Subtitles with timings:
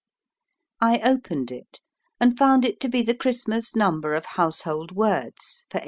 [0.79, 1.79] I opened it,
[2.19, 5.79] and found it to be the Christmas number of Household Words for 1854.